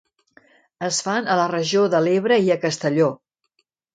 Es 0.87 1.01
fan 1.07 1.29
a 1.33 1.35
la 1.41 1.43
regió 1.51 1.83
de 1.95 2.01
l’Ebre 2.05 2.39
i 2.47 2.51
a 2.55 2.59
Castelló. 2.65 3.13